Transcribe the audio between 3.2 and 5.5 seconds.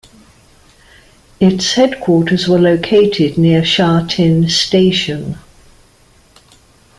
near Sha Tin Station.